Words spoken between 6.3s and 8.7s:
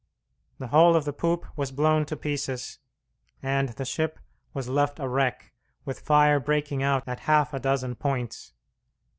breaking out at half a dozen points.